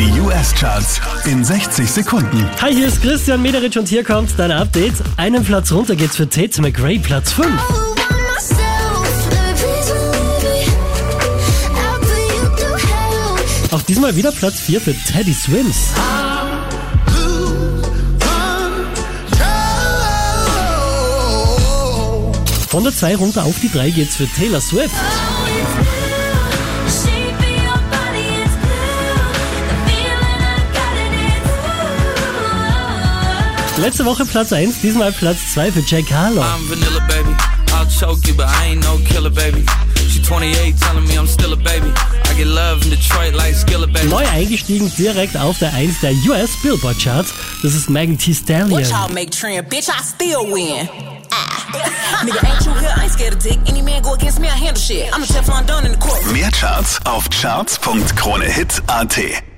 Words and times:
Die 0.00 0.18
US-Charts 0.18 0.98
in 1.26 1.44
60 1.44 1.90
Sekunden. 1.90 2.48
Hi, 2.62 2.72
hier 2.72 2.88
ist 2.88 3.02
Christian 3.02 3.42
Mederich 3.42 3.78
und 3.78 3.86
hier 3.86 4.02
kommt 4.02 4.30
dein 4.38 4.50
Update. 4.50 4.94
Einen 5.18 5.44
Platz 5.44 5.70
runter 5.72 5.94
geht's 5.94 6.16
für 6.16 6.26
Tate 6.26 6.62
McRae, 6.62 6.98
Platz 6.98 7.32
5. 7.32 7.46
Auch 13.72 13.82
diesmal 13.82 14.16
wieder 14.16 14.32
Platz 14.32 14.58
4 14.60 14.80
für 14.80 14.94
Teddy 14.94 15.34
Swims. 15.34 15.76
Von 22.68 22.84
der 22.84 22.96
2 22.96 23.16
runter 23.16 23.44
auf 23.44 23.60
die 23.60 23.70
3 23.70 23.90
geht's 23.90 24.16
für 24.16 24.26
Taylor 24.26 24.62
Swift. 24.62 24.94
Letzte 33.76 34.04
Woche 34.04 34.24
Platz 34.26 34.52
1, 34.52 34.80
diesmal 34.82 35.12
Platz 35.12 35.52
2 35.54 35.72
für 35.72 35.80
Jack 35.80 36.10
Harlow. 36.10 36.42
I'm 36.42 36.68
vanilla, 36.68 37.00
baby. 37.08 37.34
I'll 37.72 37.86
choke 37.86 38.26
you, 38.26 38.34
but 38.34 38.46
I 38.46 38.66
ain't 38.72 38.82
no 38.84 38.98
killer, 38.98 39.30
baby. 39.30 39.64
She 40.08 40.20
28, 40.22 40.76
telling 40.78 41.06
me 41.06 41.16
I'm 41.16 41.26
still 41.26 41.52
a 41.52 41.56
baby. 41.56 41.90
I 42.24 42.34
get 42.36 42.46
love 42.46 42.82
in 42.84 42.90
Detroit 42.90 43.34
like 43.34 43.54
Skilla, 43.54 43.86
baby. 43.86 44.08
Neu 44.08 44.26
eingestiegen 44.28 44.90
direkt 44.98 45.36
auf 45.36 45.58
der 45.58 45.72
1 45.72 46.00
der 46.00 46.12
US 46.28 46.50
Billboard 46.62 46.98
Charts. 46.98 47.32
Das 47.62 47.74
ist 47.74 47.88
Megan 47.88 48.18
Thee 48.18 48.34
Stallion. 48.34 48.70
What 48.70 48.90
y'all 48.90 49.08
make 49.12 49.30
trend, 49.30 49.68
bitch? 49.70 49.88
I 49.88 50.02
still 50.02 50.50
win. 50.52 50.88
Ah. 51.30 52.24
Nigga, 52.24 52.42
ain't 52.44 52.66
you 52.66 52.72
here? 52.74 52.92
I 52.96 53.04
ain't 53.04 53.12
scared 53.12 53.34
of 53.34 53.38
dick. 53.42 53.58
Any 53.66 53.82
man 53.82 54.02
go 54.02 54.14
against 54.14 54.40
me, 54.40 54.48
I 54.48 54.56
handle 54.56 54.82
shit. 54.82 55.08
I'm 55.14 55.22
a 55.22 55.26
Teflon 55.26 55.64
Don 55.66 55.84
in 55.86 55.92
the 55.92 55.98
court. 55.98 56.20
Mehr 56.32 56.50
Charts 56.50 56.98
auf 57.04 57.28
charts.kronehit.at. 57.30 59.49